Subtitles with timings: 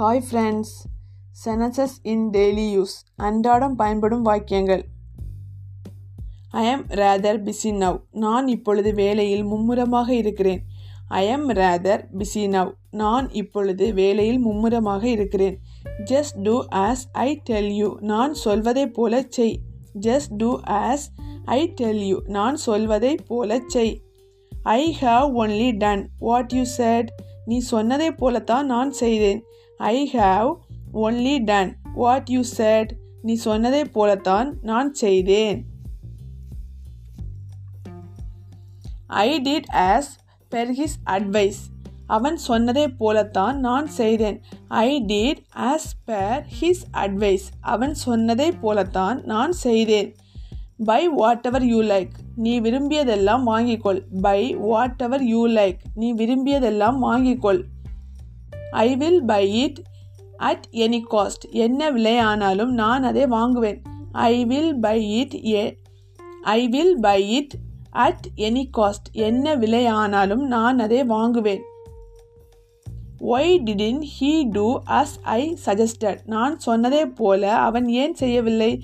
[0.00, 0.72] Hi friends
[1.44, 2.92] sentences in daily use
[3.28, 4.82] அன்றாடம் பயன்படும் வாக்கியங்கள்.
[6.50, 10.60] I am rather busy now நான் இப்பொழுது வேலையில் மும்முரமாக இருக்கிறேன்.
[11.20, 15.58] I am rather busy now நான் இப்பொழுது வேலையில் மும்முரமாக இருக்கிறேன்.
[16.12, 19.60] Just do as I tell you நான் சொல்வதைப் போல செய்.
[20.00, 21.06] Just do as
[21.44, 23.94] I tell you நான் சொல்வதைப் போல செய்.
[24.62, 27.10] I have only done what you said
[27.44, 29.42] நீ சொன்னதைப் போலத்தான் நான் செய்தேன்.
[29.78, 30.54] I have
[30.94, 35.64] only done what you said நீ சொன்னதைப் போலத்தான் நான் செய்தேன்.
[39.06, 40.10] I did as
[40.50, 41.60] per his advice
[42.06, 44.40] அவன் சொன்னதைப் போலத்தான் நான் செய்தேன்.
[44.68, 50.14] I did as per his advice அவன் சொன்னதைப் போலத்தான் நான் செய்தேன்.
[50.84, 54.02] Buy whatever you like நீ விரும்பியதெல்லாம் வாங்கிக்கொள்.
[54.20, 57.62] Buy whatever you like நீ விரும்பியதெல்லாம் வாங்கிக்கொள்.
[58.70, 59.82] I will buy it
[60.36, 63.82] at any cost என்ன விலையானாலும் நான் அதை வாங்குவேன்.
[64.12, 65.76] I will buy it a
[66.42, 67.54] I will buy it
[67.90, 71.62] at any cost என்ன விலையானாலும் நான் அதை வாங்குவேன்.
[73.20, 78.82] Why didn't he do as I suggested நான் சொன்னதே போல அவன் ஏன் செய்யவில்லை?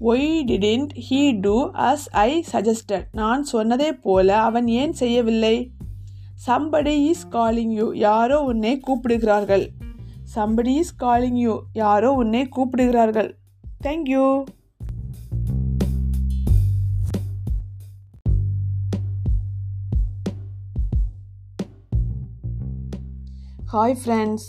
[0.00, 5.70] Why didn't he do as I suggested நான் சொன்னதே போல அவன் ஏன் செய்யவில்லை?
[6.44, 9.64] சம்படி இஸ் காலிங் யூ யாரோ உன்னை கூப்பிடுகிறார்கள்.
[10.34, 13.28] சம்படி இஸ் காலிங் யூ யாரோ உன்னை கூப்பிடுகிறார்கள்.
[13.84, 14.24] Thank you
[23.72, 24.48] hi friends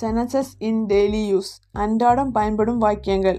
[0.00, 3.38] sentences in daily use அன்றாடம் பயன்படும் வாக்கியங்கள்.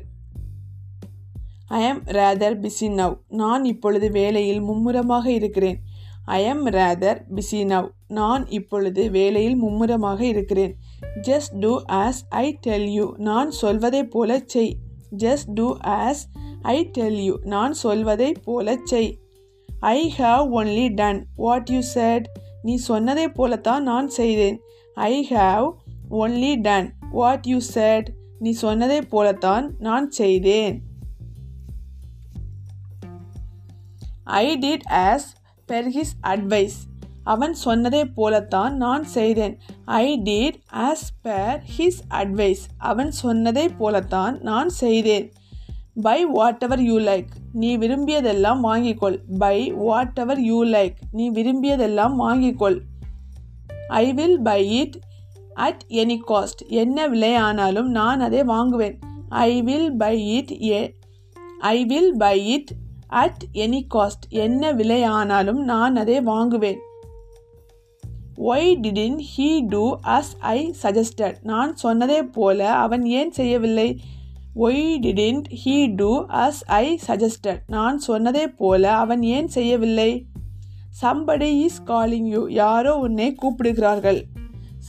[1.67, 5.79] ஐ ஆம் ரேதர் பிஸி நவ் நான் இப்பொழுது வேலையில் மும்முரமாக இருக்கிறேன்.
[6.25, 10.75] I am rather busy now நான் இப்பொழுது வேலையில் மும்முரமாக இருக்கிறேன்.
[11.21, 14.75] Just do as I tell you நான் சொல்வதைப் போல செய்.
[15.17, 16.21] Just do as
[16.61, 19.17] I tell you நான் சொல்வதைப் போல செய்.
[19.79, 22.25] I have only done what you said
[22.61, 24.59] நீ சொன்னதைப் போலத்தான் நான் செய்தேன்.
[24.95, 25.71] I have
[26.09, 30.81] only done what you said நீ சொன்னதைப் போலத்தான் நான் செய்தேன்.
[34.23, 35.29] I did as
[35.73, 36.79] per his advice
[37.23, 39.57] அவன் சொன்னதைப் போலத்தான் நான் செய்தேன்.
[39.85, 45.31] I did as per his advice அவன் சொன்னதைப் போலத்தான் நான் செய்தேன்.
[46.01, 49.17] Buy whatever you like நீ விரும்பியதெல்லாம் வாங்கிக்கொள்.
[49.37, 52.79] Buy whatever you like நீ விரும்பியதெல்லாம் வாங்கிக்கொள்.
[53.87, 54.95] I will buy it
[55.53, 58.99] at any cost என்ன விலையானாலும் நான் அதை வாங்குவேன்.
[59.29, 60.93] I will buy it a
[61.59, 62.71] I will buy it
[63.21, 66.79] at any cost என்ன விலையானாலும் நான் அதை வாங்குவேன்.
[68.37, 69.83] Why didn't he do
[70.15, 73.89] as I suggested நான் சொன்னதே போல அவன் ஏன் செய்யவில்லை?
[74.55, 76.11] Why didn't he do
[76.43, 80.11] as I suggested நான் சொன்னதே போல அவன் ஏன் செய்யவில்லை?
[81.01, 84.21] சம்படி இஸ் காலிங் யூ யாரோ உன்னை கூப்பிடுகிறார்கள்.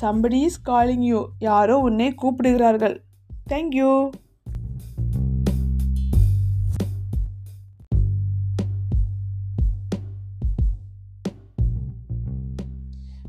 [0.00, 2.96] சம்படி இஸ் காலிங் யூ யாரோ உன்னை கூப்பிடுகிறார்கள்.
[3.52, 3.90] Thank you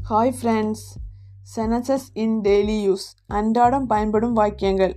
[0.10, 0.84] hi friends
[1.56, 3.06] sentences in daily use
[3.38, 4.94] அன்றாடம் பயன்படும் வாக்கியங்கள்.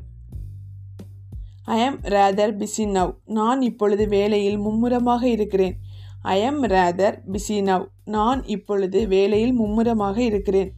[1.65, 5.75] I am rather busy now நான் இப்பொழுது வேலையில் மும்முரமாக இருக்கிறேன்.
[6.23, 10.71] I am rather busy now நான் இப்பொழுது வேலையில் மும்முரமாக இருக்கிறேன்.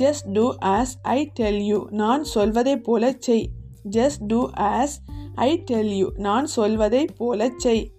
[0.00, 0.46] Just do
[0.76, 3.46] as I tell you நான் சொல்வதைப் போல செய்.
[3.90, 4.40] Just do
[4.72, 4.96] as
[5.34, 7.90] I tell you நான் சொல்வதைப் போல செய்.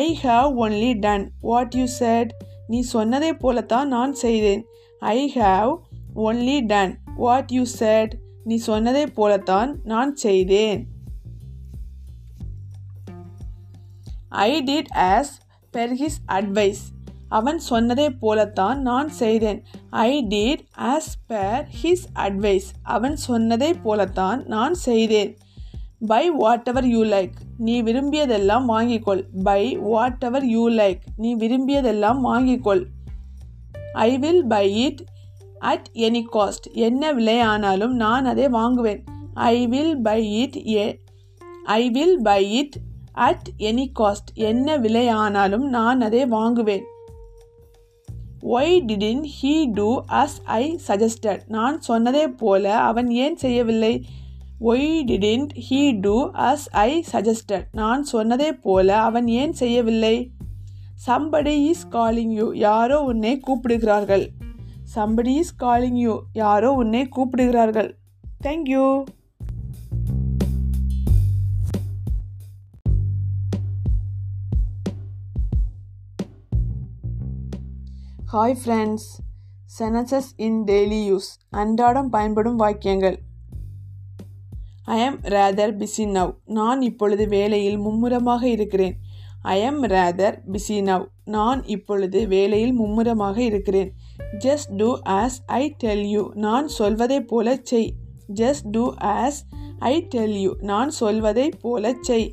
[0.00, 2.32] I have only done what you said
[2.66, 4.64] நீ சொன்னதை போலத்தான் நான் செய்தேன்.
[4.98, 5.76] I have
[6.16, 10.86] only done what you said நீ சொன்னதைப் போலத்தான் நான் செய்தேன்.
[14.28, 15.32] I did as
[15.72, 16.82] per his advice
[17.28, 19.62] அவன் சொன்னதைப் போலத்தான் நான் செய்தேன்.
[19.90, 25.36] I did as per his advice அவன் சொன்னதைப் போலத்தான் நான் செய்தேன்.
[26.06, 29.24] Buy whatever you like நீ விரும்பியதெல்லாம் வாங்கிக்கொள்.
[29.42, 32.86] Buy whatever you like நீ விரும்பியதெல்லாம் வாங்கிக்கொள்.
[34.04, 35.02] I will buy it
[35.58, 39.04] at any cost என்ன விலையானாலும் நான் அதை வாங்குவேன்.
[39.34, 40.84] I will buy it A
[41.64, 42.76] I will buy it
[43.12, 46.84] at any cost என்ன விலையானாலும் நான் அதை வாங்குவேன்.
[48.54, 53.94] Why didn't he do as I suggested நான் சொன்னதே போல அவன் ஏன் செய்யவில்லை?
[54.60, 56.16] Why didn't he do
[56.50, 60.16] as I suggested நான் சொன்னதே போல அவன் ஏன் செய்யவில்லை?
[61.04, 64.24] சம்படி இஸ் காலிங் யூ யாரோ உன்னை கூப்பிடுகிறார்கள்.
[64.94, 67.90] சம்படி இஸ் காலிங் யூ யாரோ உன்னை கூப்பிடுகிறார்கள்.
[68.42, 69.02] Thank you
[78.32, 79.06] hi friends
[79.78, 83.18] sentences in daily use அன்றாடம் பயன்படும் வாக்கியங்கள்.
[84.84, 88.96] ஐ ஆம் ரேதர் பிஸி நவ் நான் இப்பொழுது வேலையில் மும்முரமாக இருக்கிறேன்.
[89.52, 93.90] I am rather busy now நான் இப்பொழுது வேலையில் மும்முரமாக இருக்கிறேன்.
[94.38, 97.92] Just do as I tell you நான் சொல்வதைப் போல செய்.
[98.34, 99.38] Just do as
[99.78, 102.26] I tell you நான் சொல்வதைப் போல செய்.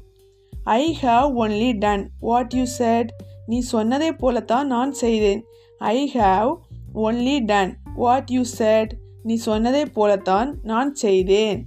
[0.63, 3.11] I have only done what you said
[3.45, 5.43] நீ சொன்னதைப் போலத்தான் நான் செய்தேன்.
[5.79, 6.51] I have
[6.95, 11.61] only done what you said நீ சொன்னதைப் போலத்தான் நான் செய்தேன்.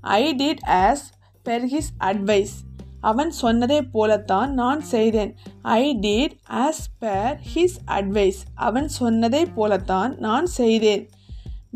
[0.00, 1.04] I did as
[1.46, 2.54] per his advice
[3.00, 5.34] அவன் சொன்னதைப் போலத்தான் நான் செய்தேன்.
[5.62, 11.04] I did as per his advice அவன் சொன்னதைப் போலத்தான் நான் செய்தேன்.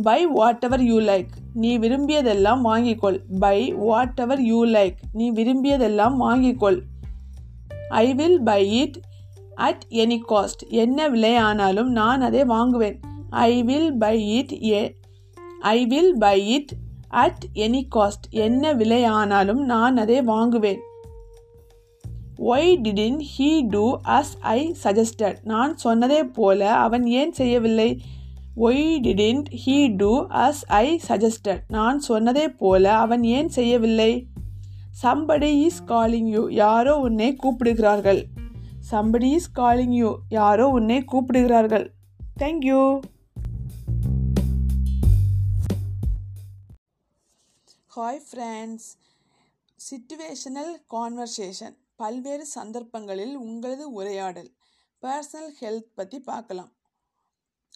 [0.02, 3.18] Buy whatever you like நீ விரும்பியதெல்லாம் வாங்கிக்கொள்.
[3.38, 6.80] Buy whatever you like நீ விரும்பியதெல்லாம் வாங்கிக்கொள்.
[7.88, 8.98] I will buy it
[9.54, 13.00] at any cost என்ன விலை ஆனாலும் நான் அதை வாங்குவேன்.
[13.30, 14.96] I will buy it a
[15.60, 16.72] I will buy it
[17.10, 20.80] at any cost என்ன விலை ஆனாலும் நான் அதை வாங்குவேன்.
[22.38, 28.00] Why didn't he do as I suggested நான் சொன்னதே போல அவன் ஏன் செய்யவில்லை?
[28.56, 34.26] Why didn't he do as I suggested நான் சொன்னதே போல அவன் ஏன் செய்யவில்லை?
[35.02, 38.26] சம்படி இஸ் காலிங் யூ யாரோ உன்னை கூப்பிடுகிறார்கள்.
[38.90, 41.92] சம்படி இஸ் காலிங் யூ யாரோ உன்னை கூப்பிடுகிறார்கள்.
[42.40, 43.00] Thank you
[47.96, 48.88] hi friends
[49.78, 54.50] situational conversation பல்வேறு சந்தர்ப்பங்களில் உங்களது உரையாடல்.
[55.02, 56.72] பர்சனல் ஹெல்த் பற்றி பார்க்கலாம்.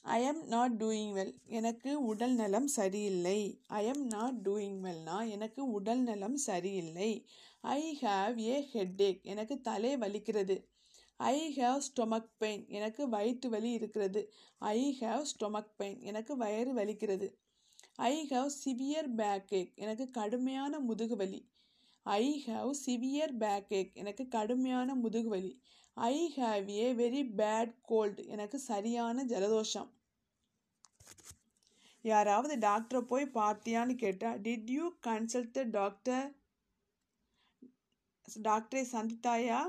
[0.02, 3.60] I am not doing well எனக்கு உடல் நலம் சரியில்லை.
[3.66, 7.26] ஐ எம் நாட் டூயிங் வெல்னா எனக்கு உடல் நலம் சரியில்லை.
[7.60, 10.64] ஐ ஹாவ் ஏ ஹெட்டேக் எனக்கு தலை வலிக்கிறது.
[11.16, 14.32] ஐ ஹாவ் ஸ்டொமக் பெயின் எனக்கு வயிற்று வலி இருக்கிறது.
[14.58, 17.28] ஐ ஹாவ் ஸ்டொமக் பெயின் எனக்கு வயிறு வலிக்கிறது.
[17.98, 21.40] I have severe backache எனக்கு கடுமையான முதுகு வலி
[22.02, 25.52] I have severe backache எனக்கு கடுமையான முதுகு வலி
[25.96, 29.90] I have a very bad cold எனக்கு சரியான ஜலதோஷம்.
[32.02, 36.26] யாராவது டாக்டரை போய் பார்த்தியான்னு கேட்டால் டிட் யூ கன்சல்ட் டாக்டர்
[38.42, 39.62] டாக்டரை சந்தித்தாயா?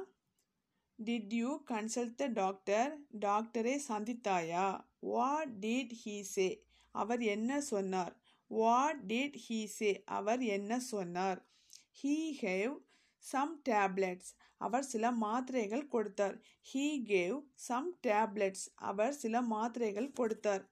[1.00, 4.68] டிட் யூ கன்சல்ட் டாக்டர் டாக்டரை சந்தித்தாயா?
[5.00, 6.48] வாட் டிட் ஹீ சே
[7.02, 8.14] அவர் என்ன சொன்னார்?
[8.52, 11.40] வாட் டிட் ஹீ சே அவர் என்ன சொன்னார்?
[12.00, 12.74] ஹீ ஹேவ்
[13.26, 16.36] சம் டேப்லெட்ஸ் அவர் சில மாத்திரைகள் கொடுத்தார்.
[16.70, 17.38] ஹீ கேவ்
[17.68, 20.64] சம் டேப்லெட்ஸ் அவர் சில மாத்திரைகள் கொடுத்தார்.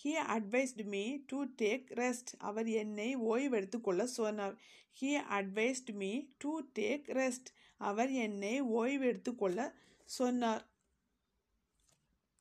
[0.00, 4.56] He advised me to take rest அவர் என்னை ஓய்வெடுத்து கொள்ள சொன்னார்.
[4.98, 6.12] He advised me
[6.42, 7.50] to take rest
[7.90, 9.60] அவர் என்னை ஓய்வெடுத்து கொள்ள
[10.18, 10.64] சொன்னார்.